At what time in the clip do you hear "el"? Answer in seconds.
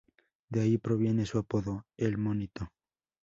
1.95-2.17